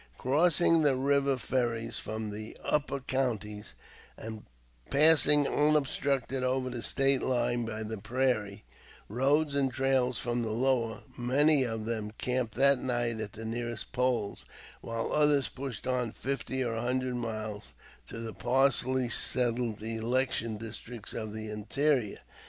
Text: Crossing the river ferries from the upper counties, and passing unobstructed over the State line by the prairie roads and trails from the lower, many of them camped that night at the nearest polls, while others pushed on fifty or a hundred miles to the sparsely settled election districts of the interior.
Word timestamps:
Crossing 0.17 0.81
the 0.81 0.95
river 0.95 1.37
ferries 1.37 1.99
from 1.99 2.31
the 2.31 2.57
upper 2.63 2.99
counties, 3.01 3.75
and 4.17 4.45
passing 4.89 5.47
unobstructed 5.47 6.41
over 6.41 6.71
the 6.71 6.81
State 6.81 7.21
line 7.21 7.65
by 7.65 7.83
the 7.83 7.99
prairie 7.99 8.63
roads 9.07 9.53
and 9.53 9.71
trails 9.71 10.17
from 10.17 10.41
the 10.41 10.49
lower, 10.49 11.03
many 11.19 11.61
of 11.63 11.85
them 11.85 12.09
camped 12.17 12.55
that 12.55 12.79
night 12.79 13.21
at 13.21 13.33
the 13.33 13.45
nearest 13.45 13.91
polls, 13.91 14.43
while 14.81 15.11
others 15.13 15.49
pushed 15.49 15.85
on 15.85 16.11
fifty 16.11 16.63
or 16.63 16.73
a 16.73 16.81
hundred 16.81 17.13
miles 17.13 17.73
to 18.07 18.17
the 18.17 18.33
sparsely 18.39 19.07
settled 19.07 19.83
election 19.83 20.57
districts 20.57 21.13
of 21.13 21.31
the 21.31 21.47
interior. 21.51 22.17